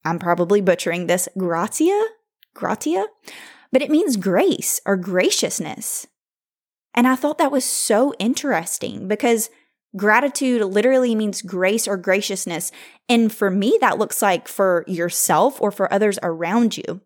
I'm 0.04 0.20
probably 0.20 0.62
butchering 0.62 1.08
this, 1.08 1.28
gratia? 1.38 2.00
Gratia? 2.54 3.08
But 3.72 3.82
it 3.82 3.92
means 3.92 4.18
grace 4.18 4.80
or 4.86 4.96
graciousness. 4.96 6.08
And 6.94 7.08
I 7.08 7.16
thought 7.16 7.38
that 7.40 7.52
was 7.52 7.66
so 7.66 8.14
interesting 8.20 9.08
because 9.08 9.50
gratitude 9.98 10.62
literally 10.62 11.16
means 11.16 11.42
grace 11.42 11.88
or 11.88 11.98
graciousness. 11.98 12.72
And 13.10 13.34
for 13.34 13.50
me, 13.50 13.78
that 13.82 13.98
looks 13.98 14.22
like 14.22 14.48
for 14.48 14.86
yourself 14.88 15.60
or 15.60 15.72
for 15.72 15.92
others 15.92 16.20
around 16.24 16.78
you. 16.78 17.02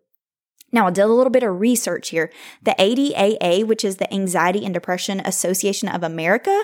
Now, 0.72 0.86
I 0.86 0.90
did 0.90 1.02
a 1.02 1.08
little 1.08 1.30
bit 1.30 1.42
of 1.42 1.58
research 1.58 2.10
here. 2.10 2.30
The 2.62 2.76
ADAA, 2.78 3.64
which 3.64 3.84
is 3.84 3.96
the 3.96 4.12
Anxiety 4.14 4.64
and 4.64 4.72
Depression 4.72 5.20
Association 5.20 5.88
of 5.88 6.04
America, 6.04 6.62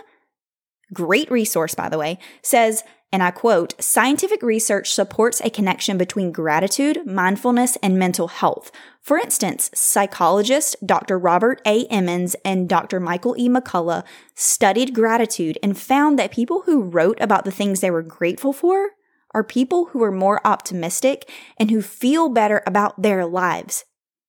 great 0.93 1.31
resource, 1.31 1.75
by 1.75 1.89
the 1.89 1.99
way, 1.99 2.19
says, 2.43 2.83
and 3.13 3.23
I 3.23 3.31
quote, 3.31 3.81
scientific 3.81 4.43
research 4.43 4.93
supports 4.93 5.41
a 5.41 5.51
connection 5.51 5.97
between 5.97 6.33
gratitude, 6.33 7.07
mindfulness, 7.07 7.77
and 7.83 7.99
mental 7.99 8.29
health. 8.29 8.73
For 9.01 9.17
instance, 9.17 9.71
psychologists 9.75 10.75
Dr. 10.85 11.19
Robert 11.19 11.63
A. 11.65 11.87
Emmons 11.87 12.35
and 12.45 12.69
Dr. 12.69 12.99
Michael 12.99 13.37
E. 13.39 13.49
McCullough 13.49 14.05
studied 14.35 14.95
gratitude 14.95 15.59
and 15.63 15.79
found 15.79 16.19
that 16.19 16.33
people 16.33 16.63
who 16.63 16.83
wrote 16.83 17.21
about 17.21 17.45
the 17.45 17.53
things 17.53 17.81
they 17.81 17.91
were 17.91 18.03
grateful 18.03 18.53
for 18.53 18.91
are 19.33 19.45
people 19.45 19.87
who 19.87 20.03
are 20.03 20.13
more 20.13 20.45
optimistic 20.45 21.31
and 21.59 21.71
who 21.71 21.83
feel 21.83 22.29
better 22.29 22.63
about 22.67 23.01
their 23.01 23.25
lives. 23.25 23.85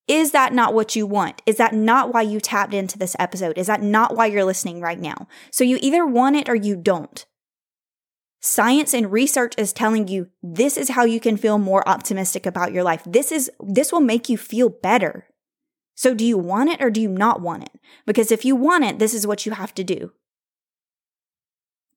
Is 0.08 0.32
that 0.32 0.54
not 0.54 0.74
what 0.74 0.96
you 0.96 1.06
want? 1.06 1.42
Is 1.46 1.58
that 1.58 1.74
not 1.74 2.14
why 2.14 2.22
you 2.22 2.40
tapped 2.40 2.74
into 2.74 2.98
this 2.98 3.16
episode? 3.20 3.58
Is 3.58 3.68
that 3.68 3.82
not 3.82 4.16
why 4.16 4.28
you're 4.28 4.46
listening 4.46 4.80
right 4.80 5.00
now? 5.00 5.28
So 5.52 5.64
you 5.64 5.78
either 5.82 6.06
want 6.06 6.38
it 6.38 6.48
or 6.48 6.56
you 6.56 6.76
don't. 6.76 7.26
Science 8.40 8.94
and 8.94 9.12
research 9.12 9.54
is 9.58 9.74
telling 9.74 10.08
you 10.08 10.30
this 10.42 10.78
is 10.78 10.92
how 10.92 11.04
you 11.04 11.20
can 11.20 11.36
feel 11.36 11.58
more 11.58 11.88
optimistic 11.90 12.46
about 12.46 12.72
your 12.72 12.84
life. 12.84 13.04
This 13.06 13.32
is, 13.32 13.52
this 13.60 13.92
will 13.92 14.00
make 14.00 14.30
you 14.30 14.38
feel 14.38 14.70
better. 14.70 15.28
So 15.96 16.14
do 16.14 16.24
you 16.24 16.38
want 16.38 16.70
it 16.70 16.82
or 16.82 16.90
do 16.90 17.02
you 17.02 17.10
not 17.10 17.42
want 17.42 17.64
it? 17.64 17.72
Because 18.06 18.32
if 18.32 18.46
you 18.46 18.56
want 18.56 18.86
it, 18.86 19.00
this 19.00 19.14
is 19.14 19.28
what 19.28 19.46
you 19.46 19.54
have 19.54 19.74
to 19.76 19.84
do. 19.84 20.12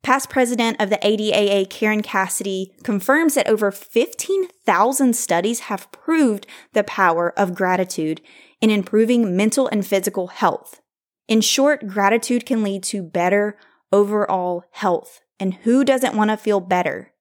Past 0.02 0.30
president 0.30 0.80
of 0.80 0.88
the 0.88 0.98
ADAA, 0.98 1.68
Karen 1.68 2.02
Cassiday, 2.02 2.72
confirms 2.82 3.34
that 3.34 3.46
over 3.46 3.70
15,000 3.70 5.14
studies 5.14 5.60
have 5.60 5.92
proved 5.92 6.46
the 6.72 6.84
power 6.84 7.38
of 7.38 7.54
gratitude 7.54 8.22
in 8.60 8.70
improving 8.70 9.36
mental 9.36 9.68
and 9.68 9.86
physical 9.86 10.28
health. 10.28 10.80
In 11.28 11.40
short, 11.40 11.86
gratitude 11.86 12.46
can 12.46 12.62
lead 12.62 12.82
to 12.84 13.02
better 13.02 13.58
overall 13.92 14.64
health. 14.72 15.20
And 15.38 15.54
who 15.54 15.84
doesn't 15.84 16.16
want 16.16 16.30
to 16.30 16.36
feel 16.36 16.60
better? 16.60 17.12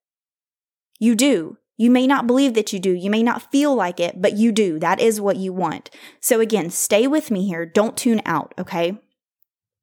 You 1.00 1.16
do. 1.16 1.58
You 1.78 1.90
may 1.92 2.08
not 2.08 2.28
believe 2.28 2.56
that 2.56 2.74
you 2.74 2.80
do. 2.80 2.92
You 2.92 3.10
may 3.10 3.24
not 3.24 3.52
feel 3.52 3.74
like 3.74 4.00
it, 4.00 4.22
but 4.22 4.34
you 4.34 4.52
do. 4.52 4.80
That 4.80 5.00
is 5.00 5.22
what 5.22 5.38
you 5.38 5.54
want. 5.54 5.90
So 6.20 6.42
again, 6.42 6.70
stay 6.70 7.08
with 7.08 7.32
me 7.32 7.48
here. 7.48 7.66
Don't 7.66 7.96
tune 7.96 8.22
out, 8.26 8.54
okay? 8.60 9.00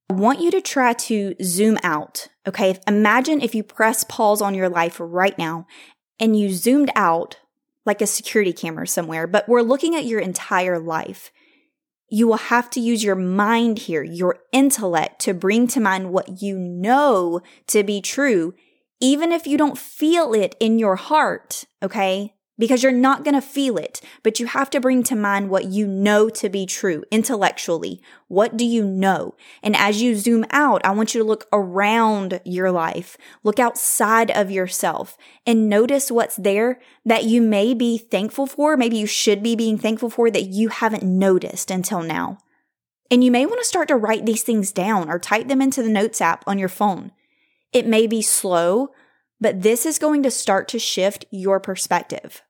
I 0.09 0.15
want 0.15 0.41
you 0.41 0.51
to 0.53 0.61
try 0.61 0.93
to 0.93 1.35
zoom 1.43 1.79
out, 1.83 2.29
okay? 2.47 2.79
Imagine 2.87 3.41
if 3.41 3.55
you 3.55 3.63
press 3.63 4.05
pause 4.05 4.41
on 4.41 4.55
your 4.55 4.69
life 4.69 4.97
right 5.01 5.37
now 5.37 5.67
and 6.21 6.39
you 6.39 6.51
zoomed 6.51 6.91
out 6.95 7.39
like 7.85 8.01
a 8.01 8.07
security 8.07 8.53
camera 8.53 8.87
somewhere, 8.87 9.27
but 9.27 9.49
we're 9.49 9.63
looking 9.63 9.95
at 9.95 10.05
your 10.05 10.21
entire 10.21 10.79
life 10.79 11.33
you 12.09 12.27
will 12.27 12.37
have 12.37 12.71
to 12.71 12.81
use 12.81 13.03
your 13.03 13.17
mind 13.17 13.81
here, 13.81 14.03
your 14.03 14.39
intellect 14.53 15.21
to 15.23 15.35
bring 15.35 15.67
to 15.69 15.81
mind 15.81 16.13
what 16.13 16.41
you 16.41 16.59
know 16.59 17.41
to 17.67 17.83
be 17.83 18.01
true, 18.01 18.55
even 19.01 19.33
if 19.33 19.47
you 19.47 19.59
don't 19.59 19.79
feel 19.79 20.33
it 20.33 20.55
in 20.61 20.79
your 20.79 20.97
heart, 20.97 21.65
okay? 21.83 22.35
Because 22.59 22.83
you're 22.83 22.93
not 22.93 23.25
going 23.25 23.35
to 23.35 23.41
feel 23.41 23.77
it, 23.77 24.01
but 24.23 24.41
you 24.41 24.47
have 24.47 24.71
to 24.71 24.81
bring 24.81 25.03
to 25.05 25.17
mind 25.17 25.51
what 25.51 25.67
you 25.67 25.87
know 25.87 26.29
to 26.31 26.49
be 26.49 26.67
true 26.67 27.05
intellectually. 27.11 28.03
What 28.29 28.57
do 28.57 28.65
you 28.65 28.85
know? 28.85 29.35
And 29.63 29.77
as 29.77 30.01
you 30.01 30.17
zoom 30.17 30.45
out, 30.51 30.85
I 30.85 30.93
want 30.93 31.15
you 31.15 31.21
to 31.21 31.27
look 31.27 31.47
around 31.53 32.41
your 32.45 32.71
life, 32.71 33.19
look 33.43 33.59
outside 33.59 34.31
of 34.31 34.51
yourself 34.51 35.17
and 35.47 35.69
notice 35.69 36.11
what's 36.11 36.37
there 36.37 36.81
that 37.05 37.25
you 37.25 37.43
may 37.43 37.75
be 37.75 37.99
thankful 37.99 38.47
for. 38.47 38.77
Maybe 38.77 38.97
you 38.97 39.07
should 39.07 39.43
be 39.43 39.55
being 39.55 39.79
thankful 39.79 40.11
for 40.11 40.31
that 40.31 40.45
you 40.45 40.69
haven't 40.69 41.03
noticed 41.03 41.71
until 41.71 42.03
now. 42.03 42.39
And 43.11 43.23
you 43.23 43.31
may 43.31 43.47
want 43.47 43.61
to 43.61 43.69
start 43.69 43.89
to 43.89 43.97
write 43.97 44.27
these 44.27 44.43
things 44.43 44.73
down 44.73 45.09
or 45.09 45.19
type 45.19 45.47
them 45.49 45.63
into 45.63 45.83
the 45.83 45.91
notes 45.91 46.21
app 46.21 46.43
on 46.47 46.59
your 46.59 46.69
phone. 46.69 47.13
It 47.73 47.87
may 47.87 48.07
be 48.07 48.23
slow, 48.23 48.91
but 49.41 49.63
this 49.63 49.87
is 49.87 49.99
going 49.99 50.23
to 50.23 50.31
start 50.31 50.67
to 50.69 50.79
shift 50.79 51.25
your 51.31 51.61
perspective. 51.61 52.43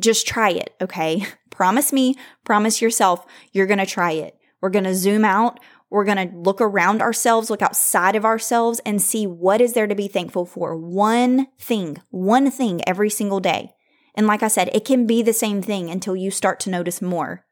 Just 0.00 0.26
try 0.26 0.50
it, 0.50 0.74
okay? 0.80 1.26
promise 1.50 1.92
me, 1.92 2.14
promise 2.44 2.80
yourself, 2.80 3.26
you're 3.52 3.66
gonna 3.66 3.86
try 3.86 4.12
it. 4.12 4.36
We're 4.60 4.70
gonna 4.70 4.94
zoom 4.94 5.24
out. 5.24 5.58
We're 5.90 6.04
to 6.04 6.30
look 6.34 6.60
around 6.60 7.00
ourselves, 7.00 7.48
look 7.48 7.62
outside 7.62 8.14
of 8.14 8.24
ourselves 8.24 8.80
and 8.84 9.00
see 9.00 9.26
what 9.26 9.60
is 9.60 9.72
there 9.72 9.86
to 9.86 9.94
be 9.94 10.06
thankful 10.06 10.44
for. 10.44 10.76
One 10.76 11.46
thing, 11.58 11.96
one 12.10 12.50
thing 12.50 12.82
every 12.86 13.08
single 13.08 13.40
day. 13.40 13.72
And 14.14 14.26
like 14.26 14.42
I 14.42 14.48
said, 14.48 14.68
it 14.72 14.84
can 14.84 15.06
be 15.06 15.22
the 15.22 15.32
same 15.32 15.62
thing 15.62 15.88
until 15.90 16.14
you 16.14 16.30
start 16.30 16.60
to 16.60 16.70
notice 16.70 17.00
more. 17.00 17.46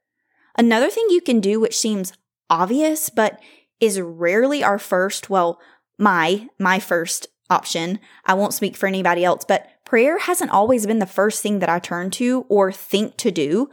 Another 0.58 0.90
thing 0.90 1.06
you 1.08 1.20
can 1.20 1.40
do, 1.40 1.60
which 1.60 1.78
seems 1.78 2.12
obvious, 2.50 3.08
but 3.08 3.40
is 3.80 4.00
rarely 4.00 4.62
our 4.62 4.78
first, 4.78 5.30
well, 5.30 5.58
my, 5.98 6.48
my 6.58 6.78
first 6.78 7.28
option. 7.48 8.00
I 8.24 8.34
won't 8.34 8.54
speak 8.54 8.76
for 8.76 8.86
anybody 8.86 9.24
else, 9.24 9.44
but 9.46 9.66
prayer 9.86 10.18
hasn't 10.18 10.50
always 10.50 10.86
been 10.86 10.98
the 10.98 11.06
first 11.06 11.42
thing 11.42 11.60
that 11.60 11.70
I 11.70 11.78
turn 11.78 12.10
to 12.12 12.44
or 12.48 12.70
think 12.70 13.16
to 13.18 13.30
do. 13.30 13.70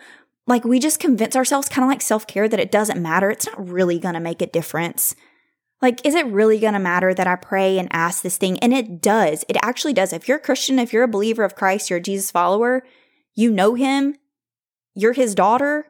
Like 0.48 0.64
we 0.64 0.80
just 0.80 1.00
convince 1.00 1.36
ourselves, 1.36 1.68
kind 1.68 1.84
of 1.84 1.90
like 1.90 2.02
self 2.02 2.26
care, 2.26 2.48
that 2.48 2.60
it 2.60 2.72
doesn't 2.72 3.02
matter. 3.02 3.30
It's 3.30 3.48
not 3.48 3.68
really 3.68 4.00
going 4.00 4.14
to 4.14 4.20
make 4.22 4.42
a 4.42 4.48
difference. 4.48 5.16
Like, 5.82 6.06
is 6.06 6.16
it 6.16 6.26
really 6.28 6.60
going 6.60 6.74
to 6.74 6.80
matter 6.80 7.14
that 7.14 7.28
I 7.28 7.36
pray 7.36 7.78
and 7.78 7.90
ask 7.92 8.24
this 8.24 8.38
thing? 8.38 8.58
And 8.60 8.74
it 8.74 9.02
does. 9.02 9.44
It 9.50 9.58
actually 9.62 9.92
does. 9.92 10.14
If 10.14 10.30
you're 10.30 10.38
a 10.38 10.42
Christian, 10.42 10.80
if 10.80 10.94
you're 10.94 11.04
a 11.04 11.10
believer 11.10 11.44
of 11.44 11.56
Christ, 11.56 11.90
you're 11.90 12.00
a 12.00 12.02
Jesus 12.02 12.32
follower, 12.32 12.84
you 13.36 13.52
know 13.52 13.74
him, 13.74 14.16
you're 14.96 15.12
his 15.12 15.36
daughter, 15.36 15.88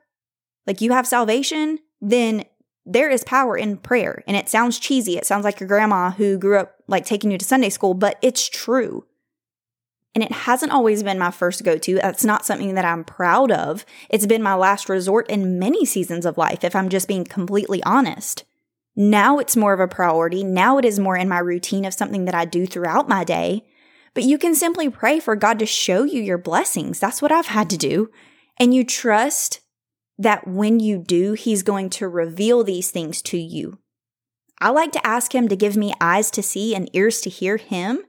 like 0.65 0.81
you 0.81 0.93
have 0.93 1.05
salvation, 1.05 1.77
then 2.01 2.43
there 2.85 3.09
is 3.09 3.23
power 3.23 3.55
in 3.55 3.77
prayer. 3.77 4.23
And 4.25 4.35
it 4.35 4.49
sounds 4.49 4.79
cheesy. 4.79 5.15
It 5.15 5.27
sounds 5.27 5.43
like 5.43 5.59
your 5.59 5.67
grandma 5.67 6.09
who 6.09 6.39
grew 6.39 6.57
up 6.57 6.75
like 6.87 7.05
taking 7.05 7.29
you 7.29 7.37
to 7.37 7.45
Sunday 7.45 7.69
school, 7.69 7.93
but 7.93 8.17
it's 8.23 8.49
true. 8.49 9.05
And 10.15 10.23
it 10.23 10.31
hasn't 10.31 10.71
always 10.71 11.01
been 11.01 11.17
my 11.17 11.31
first 11.31 11.63
go 11.63 11.77
to. 11.77 11.95
That's 11.95 12.23
not 12.23 12.45
something 12.45 12.75
that 12.75 12.85
I'm 12.85 13.03
proud 13.03 13.51
of. 13.51 13.83
It's 14.09 14.27
been 14.27 14.43
my 14.43 14.53
last 14.53 14.87
resort 14.87 15.27
in 15.29 15.57
many 15.57 15.85
seasons 15.85 16.25
of 16.25 16.37
life, 16.37 16.63
if 16.63 16.75
I'm 16.75 16.89
just 16.89 17.07
being 17.07 17.25
completely 17.25 17.81
honest. 17.83 18.45
Now 18.95 19.39
it's 19.39 19.57
more 19.57 19.73
of 19.73 19.79
a 19.79 19.87
priority. 19.87 20.43
Now 20.43 20.77
it 20.77 20.85
is 20.85 20.99
more 20.99 21.17
in 21.17 21.27
my 21.27 21.39
routine 21.39 21.83
of 21.85 21.95
something 21.95 22.25
that 22.25 22.35
I 22.35 22.45
do 22.45 22.67
throughout 22.67 23.09
my 23.09 23.23
day. 23.23 23.65
But 24.13 24.23
you 24.23 24.37
can 24.37 24.53
simply 24.53 24.89
pray 24.89 25.19
for 25.19 25.35
God 25.35 25.57
to 25.59 25.65
show 25.65 26.03
you 26.03 26.21
your 26.21 26.37
blessings. 26.37 26.99
That's 26.99 27.21
what 27.21 27.31
I've 27.31 27.47
had 27.47 27.69
to 27.71 27.77
do. 27.77 28.11
And 28.59 28.73
you 28.73 28.83
trust 28.83 29.61
that 30.19 30.47
when 30.47 30.79
you 30.79 30.99
do, 30.99 31.33
He's 31.33 31.63
going 31.63 31.89
to 31.91 32.07
reveal 32.07 32.63
these 32.63 32.91
things 32.91 33.21
to 33.23 33.37
you. 33.37 33.79
I 34.61 34.69
like 34.69 34.91
to 34.91 35.05
ask 35.05 35.33
Him 35.33 35.47
to 35.47 35.55
give 35.55 35.75
me 35.75 35.93
eyes 35.99 36.29
to 36.31 36.43
see 36.43 36.75
and 36.75 36.89
ears 36.93 37.21
to 37.21 37.29
hear 37.31 37.57
Him. 37.57 38.03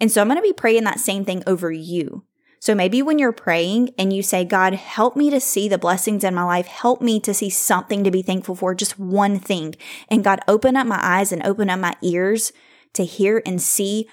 And 0.00 0.10
so 0.10 0.20
I'm 0.20 0.28
going 0.28 0.38
to 0.38 0.42
be 0.42 0.52
praying 0.52 0.84
that 0.84 1.00
same 1.00 1.24
thing 1.24 1.42
over 1.46 1.70
you. 1.70 2.24
So 2.58 2.74
maybe 2.74 3.00
when 3.00 3.18
you're 3.18 3.32
praying 3.32 3.90
and 3.98 4.12
you 4.12 4.22
say, 4.22 4.44
God, 4.44 4.74
help 4.74 5.16
me 5.16 5.30
to 5.30 5.40
see 5.40 5.66
the 5.66 5.78
blessings 5.78 6.24
in 6.24 6.34
my 6.34 6.42
life, 6.42 6.66
help 6.66 7.00
me 7.00 7.18
to 7.20 7.32
see 7.32 7.48
something 7.48 8.04
to 8.04 8.10
be 8.10 8.20
thankful 8.20 8.54
for, 8.54 8.74
just 8.74 8.98
one 8.98 9.38
thing. 9.38 9.76
And 10.08 10.22
God, 10.22 10.40
open 10.46 10.76
up 10.76 10.86
my 10.86 11.00
eyes 11.00 11.32
and 11.32 11.42
open 11.42 11.70
up 11.70 11.80
my 11.80 11.94
ears 12.02 12.52
to 12.92 13.04
hear 13.04 13.42
and 13.46 13.62
see 13.62 14.08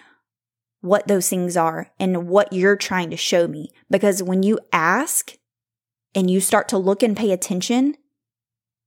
what 0.79 1.07
those 1.07 1.27
things 1.27 1.57
are 1.57 1.91
and 1.99 2.29
what 2.29 2.53
you're 2.53 2.77
trying 2.77 3.09
to 3.09 3.17
show 3.17 3.47
me. 3.47 3.71
Because 3.89 4.23
when 4.23 4.43
you 4.43 4.59
ask 4.71 5.33
and 6.15 6.31
you 6.31 6.39
start 6.39 6.69
to 6.69 6.77
look 6.77 7.03
and 7.03 7.17
pay 7.17 7.31
attention, 7.31 7.95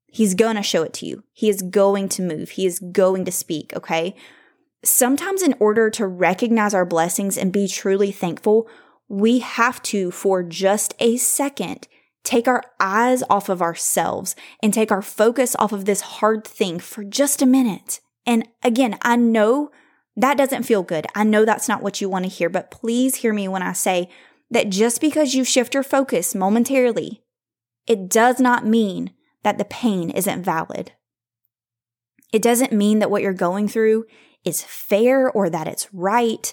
he's 0.07 0.35
going 0.35 0.57
to 0.57 0.63
show 0.63 0.83
it 0.85 0.95
to 0.95 1.07
you. 1.07 1.25
He 1.33 1.51
is 1.51 1.61
going 1.61 2.09
to 2.11 2.23
move. 2.23 2.51
He 2.51 2.65
is 2.65 2.79
going 2.79 3.27
to 3.27 3.33
speak. 3.33 3.75
Okay. 3.77 4.17
Sometimes, 4.83 5.43
in 5.43 5.55
order 5.61 5.91
to 5.91 6.07
recognize 6.07 6.73
our 6.73 6.87
blessings 6.87 7.37
and 7.37 7.53
be 7.53 7.69
truly 7.69 8.13
thankful, 8.13 8.69
we 9.09 9.41
have 9.41 9.83
to, 9.83 10.11
for 10.11 10.43
just 10.43 10.95
a 10.99 11.17
second, 11.17 11.87
take 12.25 12.49
our 12.49 12.63
eyes 12.79 13.23
off 13.29 13.49
of 13.49 13.61
ourselves 13.61 14.37
and 14.63 14.73
take 14.73 14.91
our 14.91 15.03
focus 15.03 15.57
off 15.59 15.73
of 15.73 15.85
this 15.85 16.01
hard 16.01 16.47
thing 16.47 16.79
for 16.79 17.05
just 17.05 17.43
a 17.43 17.47
minute. 17.47 18.01
And 18.27 18.47
again, 18.63 18.99
I 19.03 19.17
know 19.17 19.71
that 20.17 20.39
doesn't 20.39 20.65
feel 20.65 20.83
good. 20.83 21.07
I 21.15 21.25
know 21.25 21.45
that's 21.45 21.69
not 21.69 21.83
what 21.83 22.01
you 22.01 22.09
want 22.09 22.25
to 22.25 22.31
hear, 22.31 22.49
but 22.49 22.71
please 22.71 23.17
hear 23.17 23.33
me 23.33 23.49
when 23.49 23.63
I 23.63 23.73
say 23.73 24.09
that 24.51 24.71
just 24.71 25.01
because 25.01 25.35
you 25.35 25.45
shift 25.45 25.75
your 25.75 25.83
focus 25.83 26.35
momentarily, 26.35 27.23
it 27.87 28.09
does 28.09 28.41
not 28.41 28.67
mean 28.67 29.13
that 29.43 29.59
the 29.59 29.65
pain 29.65 30.11
isn't 30.11 30.43
valid. 30.43 30.93
It 32.33 32.43
doesn't 32.43 32.73
mean 32.73 32.99
that 33.01 33.11
what 33.11 33.23
you're 33.23 33.33
going 33.33 33.69
through 33.69 34.07
is 34.45 34.63
fair 34.63 35.31
or 35.31 35.51
that 35.51 35.67
it's 35.67 35.93
right. 35.93 36.53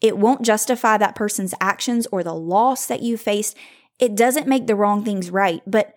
It 0.00 0.18
won't 0.18 0.44
justify 0.44 0.96
that 0.98 1.14
person's 1.14 1.54
actions 1.60 2.06
or 2.12 2.22
the 2.22 2.34
loss 2.34 2.86
that 2.86 3.02
you 3.02 3.16
faced. 3.16 3.56
It 3.98 4.14
doesn't 4.14 4.46
make 4.46 4.66
the 4.66 4.76
wrong 4.76 5.04
things 5.04 5.30
right, 5.30 5.62
but 5.66 5.94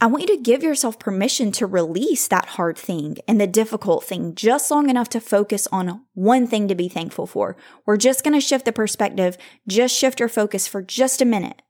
I 0.00 0.06
want 0.06 0.28
you 0.28 0.36
to 0.36 0.42
give 0.42 0.64
yourself 0.64 0.98
permission 0.98 1.52
to 1.52 1.66
release 1.66 2.26
that 2.26 2.46
hard 2.46 2.76
thing 2.76 3.18
and 3.28 3.40
the 3.40 3.46
difficult 3.46 4.02
thing 4.02 4.34
just 4.34 4.68
long 4.68 4.90
enough 4.90 5.08
to 5.10 5.20
focus 5.20 5.68
on 5.70 6.02
one 6.14 6.48
thing 6.48 6.66
to 6.66 6.74
be 6.74 6.88
thankful 6.88 7.28
for. 7.28 7.56
We're 7.86 7.96
just 7.96 8.24
going 8.24 8.34
to 8.34 8.40
shift 8.40 8.64
the 8.64 8.72
perspective, 8.72 9.38
just 9.68 9.96
shift 9.96 10.18
your 10.18 10.28
focus 10.28 10.66
for 10.66 10.82
just 10.82 11.22
a 11.22 11.24
minute. 11.24 11.62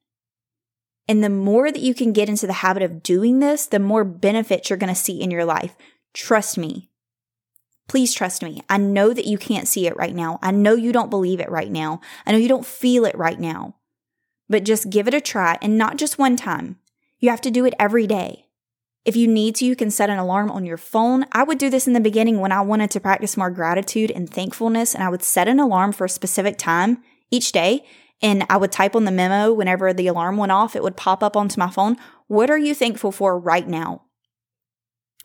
And 1.07 1.23
the 1.23 1.29
more 1.29 1.71
that 1.71 1.83
you 1.83 1.93
can 1.95 2.15
get 2.15 2.31
into 2.31 2.47
the 2.47 2.55
habit 2.55 2.83
of 2.83 3.03
doing 3.03 3.41
this, 3.41 3.67
the 3.67 3.79
more 3.79 4.03
benefits 4.03 4.71
you're 4.71 4.79
going 4.79 4.89
to 4.89 4.99
see 4.99 5.21
in 5.21 5.31
your 5.31 5.45
life. 5.45 5.77
Trust 6.15 6.59
me. 6.59 6.91
Please 7.89 8.15
trust 8.15 8.43
me. 8.43 8.63
I 8.69 8.79
know 8.79 9.13
that 9.13 9.27
you 9.27 9.37
can't 9.39 9.69
see 9.69 9.87
it 9.87 9.97
right 9.97 10.15
now. 10.15 10.39
I 10.43 10.51
know 10.51 10.75
you 10.75 10.93
don't 10.93 11.11
believe 11.11 11.41
it 11.41 11.51
right 11.51 11.71
now. 11.71 12.01
I 12.27 12.33
know 12.33 12.39
you 12.39 12.49
don't 12.49 12.67
feel 12.67 13.05
it 13.05 13.17
right 13.17 13.39
now. 13.39 13.77
But 14.49 14.65
just 14.65 14.91
give 14.91 15.09
it 15.09 15.15
a 15.15 15.21
try 15.21 15.59
and 15.61 15.77
not 15.77 15.97
just 15.97 16.19
one 16.19 16.37
time. 16.37 16.79
You 17.19 17.31
have 17.31 17.41
to 17.43 17.51
do 17.51 17.65
it 17.65 17.75
every 17.79 18.07
day. 18.07 18.47
If 19.05 19.17
you 19.17 19.27
need 19.27 19.57
to, 19.57 19.65
you 19.65 19.75
can 19.75 19.91
set 19.91 20.11
an 20.11 20.19
alarm 20.19 20.51
on 20.51 20.65
your 20.65 20.77
phone. 20.77 21.27
I 21.33 21.43
would 21.43 21.59
do 21.59 21.71
this 21.71 21.87
in 21.87 21.93
the 21.93 22.01
beginning 22.01 22.39
when 22.39 22.53
I 22.53 22.61
wanted 22.61 22.91
to 22.93 23.01
practice 23.01 23.37
more 23.37 23.51
gratitude 23.51 24.13
and 24.13 24.31
thankfulness, 24.31 24.95
and 24.95 25.03
I 25.03 25.09
would 25.09 25.25
set 25.25 25.49
an 25.49 25.59
alarm 25.59 25.93
for 25.93 26.05
a 26.05 26.09
specific 26.09 26.57
time 26.57 27.03
each 27.31 27.51
day. 27.51 27.85
And 28.21 28.47
I 28.49 28.57
would 28.57 28.71
type 28.71 28.95
on 28.95 29.05
the 29.05 29.11
memo 29.11 29.53
whenever 29.53 29.93
the 29.93 30.07
alarm 30.07 30.37
went 30.37 30.53
off, 30.53 30.77
it 30.77 30.83
would 30.85 30.97
pop 30.97 31.25
up 31.25 31.37
onto 31.37 31.59
my 31.59 31.69
phone. 31.69 31.97
What 32.29 32.49
are 32.49 32.59
you 32.59 32.75
thankful 32.75 33.11
for 33.11 33.37
right 33.37 33.67
now? 33.67 34.03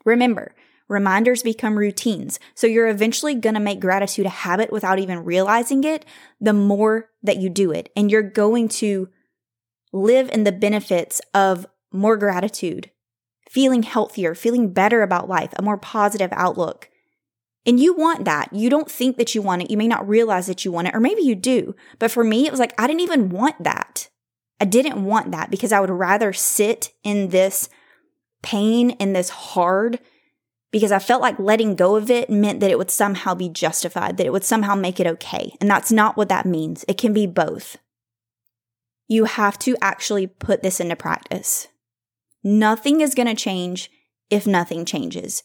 Remember, 0.04 0.56
Reminders 0.88 1.44
become 1.44 1.78
routines. 1.78 2.40
So 2.56 2.66
you're 2.66 2.88
eventually 2.88 3.36
going 3.36 3.56
to 3.56 3.60
make 3.60 3.80
gratitude 3.80 4.26
a 4.26 4.30
habit 4.30 4.72
without 4.72 5.00
even 5.00 5.26
realizing 5.26 5.84
it 5.84 6.06
the 6.40 6.54
more 6.54 7.10
that 7.24 7.38
you 7.38 7.50
do 7.50 7.72
it. 7.72 7.92
And 7.96 8.10
you're 8.10 8.22
going 8.22 8.70
to 8.70 9.10
live 9.92 10.30
in 10.30 10.44
the 10.44 10.52
benefits 10.52 11.22
of 11.34 11.66
more 11.92 12.16
gratitude, 12.16 12.92
feeling 13.50 13.84
healthier, 13.84 14.34
feeling 14.34 14.72
better 14.72 15.02
about 15.02 15.28
life, 15.28 15.52
a 15.58 15.62
more 15.62 15.78
positive 15.78 16.30
outlook. 16.34 16.90
And 17.66 17.82
you 17.82 17.94
want 17.94 18.24
that. 18.24 18.54
You 18.54 18.70
don't 18.70 18.90
think 18.90 19.18
that 19.18 19.36
you 19.36 19.42
want 19.42 19.64
it. 19.64 19.72
You 19.72 19.76
may 19.76 19.90
not 19.90 20.08
realize 20.08 20.48
that 20.48 20.64
you 20.64 20.72
want 20.72 20.88
it, 20.88 20.96
or 20.96 21.02
maybe 21.02 21.22
you 21.22 21.36
do. 21.36 21.76
But 22.00 22.12
for 22.12 22.24
me, 22.24 22.46
it 22.46 22.52
was 22.52 22.62
like, 22.62 22.74
I 22.80 22.88
didn't 22.88 23.02
even 23.02 23.30
want 23.30 23.62
that. 23.64 24.10
I 24.62 24.66
didn't 24.66 25.04
want 25.04 25.32
that 25.32 25.52
because 25.52 25.74
I 25.74 25.82
would 25.82 25.90
rather 25.90 26.32
sit 26.32 26.94
in 27.04 27.30
this 27.30 27.70
pain 28.42 28.92
and 29.00 29.14
this 29.14 29.30
hard 29.30 30.00
because 30.72 30.92
I 30.92 31.00
felt 31.00 31.22
like 31.22 31.40
letting 31.40 31.76
go 31.76 31.96
of 31.96 32.12
it 32.12 32.30
meant 32.30 32.60
that 32.60 32.72
it 32.72 32.78
would 32.78 32.92
somehow 32.92 33.34
be 33.34 33.50
justified, 33.50 34.18
that 34.18 34.26
it 34.26 34.34
would 34.34 34.44
somehow 34.44 34.76
make 34.76 35.00
it 35.00 35.08
okay. 35.08 35.54
And 35.62 35.70
that's 35.70 35.92
not 35.92 36.18
what 36.18 36.30
that 36.30 36.46
means. 36.46 36.84
It 36.88 36.98
can 36.98 37.14
be 37.14 37.26
both. 37.26 37.78
You 39.08 39.26
have 39.26 39.58
to 39.60 39.78
actually 39.82 40.28
put 40.28 40.62
this 40.62 40.80
into 40.80 40.96
practice. 40.96 41.70
Nothing 42.44 43.02
is 43.02 43.16
going 43.16 43.28
to 43.28 43.36
change 43.36 43.90
if 44.30 44.46
nothing 44.46 44.84
changes. 44.84 45.44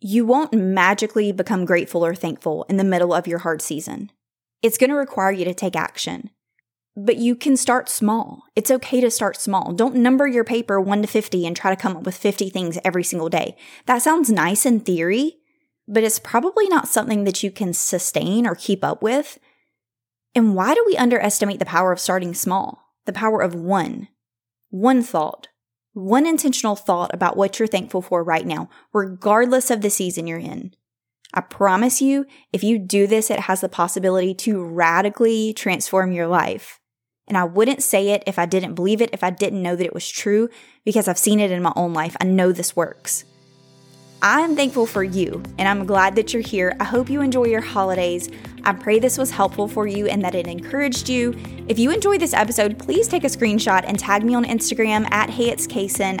You 0.00 0.26
won't 0.26 0.52
magically 0.52 1.32
become 1.32 1.64
grateful 1.64 2.04
or 2.04 2.14
thankful 2.14 2.66
in 2.68 2.76
the 2.76 2.84
middle 2.84 3.14
of 3.14 3.26
your 3.26 3.38
hard 3.38 3.62
season. 3.62 4.12
It's 4.62 4.76
going 4.76 4.90
to 4.90 4.96
require 4.96 5.32
you 5.32 5.46
to 5.46 5.54
take 5.54 5.74
action. 5.74 6.30
But 6.98 7.16
you 7.16 7.36
can 7.36 7.58
start 7.58 7.90
small. 7.90 8.44
It's 8.56 8.70
okay 8.70 9.02
to 9.02 9.10
start 9.10 9.38
small. 9.38 9.72
Don't 9.72 9.96
number 9.96 10.26
your 10.26 10.44
paper 10.44 10.80
1 10.80 11.02
to 11.02 11.08
50 11.08 11.46
and 11.46 11.54
try 11.54 11.74
to 11.74 11.80
come 11.80 11.94
up 11.94 12.04
with 12.04 12.16
50 12.16 12.48
things 12.48 12.78
every 12.84 13.04
single 13.04 13.28
day. 13.28 13.54
That 13.84 14.00
sounds 14.00 14.30
nice 14.30 14.64
in 14.64 14.80
theory, 14.80 15.36
but 15.86 16.02
it's 16.02 16.18
probably 16.18 16.68
not 16.68 16.88
something 16.88 17.24
that 17.24 17.42
you 17.42 17.50
can 17.50 17.74
sustain 17.74 18.46
or 18.46 18.54
keep 18.54 18.82
up 18.82 19.02
with. 19.02 19.38
And 20.34 20.54
why 20.54 20.74
do 20.74 20.82
we 20.86 20.96
underestimate 20.96 21.58
the 21.58 21.66
power 21.66 21.92
of 21.92 22.00
starting 22.00 22.32
small? 22.32 22.94
The 23.04 23.12
power 23.12 23.42
of 23.42 23.54
one, 23.54 24.08
one 24.70 25.02
thought, 25.02 25.48
one 25.92 26.26
intentional 26.26 26.76
thought 26.76 27.12
about 27.14 27.36
what 27.36 27.58
you're 27.58 27.68
thankful 27.68 28.02
for 28.02 28.24
right 28.24 28.46
now, 28.46 28.70
regardless 28.92 29.70
of 29.70 29.82
the 29.82 29.90
season 29.90 30.26
you're 30.26 30.38
in. 30.38 30.74
I 31.34 31.42
promise 31.42 32.00
you, 32.00 32.24
if 32.52 32.64
you 32.64 32.78
do 32.78 33.06
this, 33.06 33.30
it 33.30 33.40
has 33.40 33.60
the 33.60 33.68
possibility 33.68 34.34
to 34.34 34.64
radically 34.64 35.52
transform 35.52 36.12
your 36.12 36.26
life. 36.26 36.80
And 37.28 37.36
I 37.36 37.44
wouldn't 37.44 37.82
say 37.82 38.10
it 38.10 38.22
if 38.26 38.38
I 38.38 38.46
didn't 38.46 38.74
believe 38.74 39.00
it, 39.00 39.10
if 39.12 39.24
I 39.24 39.30
didn't 39.30 39.62
know 39.62 39.74
that 39.74 39.84
it 39.84 39.94
was 39.94 40.08
true, 40.08 40.48
because 40.84 41.08
I've 41.08 41.18
seen 41.18 41.40
it 41.40 41.50
in 41.50 41.62
my 41.62 41.72
own 41.74 41.92
life. 41.92 42.16
I 42.20 42.24
know 42.24 42.52
this 42.52 42.76
works. 42.76 43.24
I'm 44.22 44.56
thankful 44.56 44.86
for 44.86 45.04
you, 45.04 45.42
and 45.58 45.68
I'm 45.68 45.84
glad 45.84 46.14
that 46.16 46.32
you're 46.32 46.42
here. 46.42 46.74
I 46.80 46.84
hope 46.84 47.10
you 47.10 47.20
enjoy 47.20 47.44
your 47.44 47.60
holidays. 47.60 48.30
I 48.64 48.72
pray 48.72 48.98
this 48.98 49.18
was 49.18 49.30
helpful 49.30 49.68
for 49.68 49.86
you 49.86 50.06
and 50.06 50.24
that 50.24 50.34
it 50.34 50.46
encouraged 50.46 51.08
you. 51.08 51.34
If 51.68 51.78
you 51.78 51.90
enjoyed 51.90 52.20
this 52.20 52.32
episode, 52.32 52.78
please 52.78 53.08
take 53.08 53.24
a 53.24 53.28
screenshot 53.28 53.84
and 53.86 53.98
tag 53.98 54.24
me 54.24 54.34
on 54.34 54.44
Instagram 54.44 55.10
at 55.12 55.28
Hey 55.28 55.50
It's. 55.50 55.68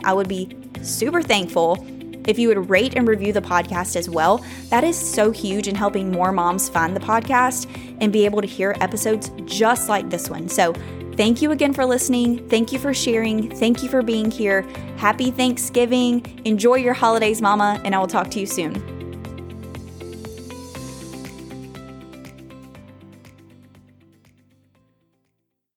I 0.04 0.12
would 0.12 0.28
be 0.28 0.56
super 0.82 1.22
thankful 1.22 1.84
if 2.26 2.38
you 2.38 2.48
would 2.48 2.68
rate 2.68 2.94
and 2.96 3.08
review 3.08 3.32
the 3.32 3.40
podcast 3.40 3.96
as 3.96 4.10
well. 4.10 4.44
That 4.68 4.84
is 4.84 4.96
so 4.98 5.30
huge 5.30 5.68
in 5.68 5.74
helping 5.74 6.10
more 6.10 6.32
moms 6.32 6.68
find 6.68 6.94
the 6.94 7.00
podcast 7.00 7.66
and 8.00 8.12
be 8.12 8.24
able 8.24 8.40
to 8.40 8.46
hear 8.46 8.76
episodes 8.80 9.30
just 9.46 9.88
like 9.88 10.10
this 10.10 10.28
one. 10.28 10.48
So 10.48 10.74
Thank 11.16 11.40
you 11.40 11.50
again 11.50 11.72
for 11.72 11.86
listening. 11.86 12.46
Thank 12.48 12.72
you 12.72 12.78
for 12.78 12.92
sharing. 12.92 13.50
Thank 13.56 13.82
you 13.82 13.88
for 13.88 14.02
being 14.02 14.30
here. 14.30 14.62
Happy 14.98 15.30
Thanksgiving. 15.30 16.42
Enjoy 16.44 16.74
your 16.74 16.94
holidays, 16.94 17.40
Mama, 17.40 17.80
and 17.84 17.94
I 17.94 17.98
will 17.98 18.06
talk 18.06 18.30
to 18.32 18.40
you 18.40 18.46
soon. 18.46 18.95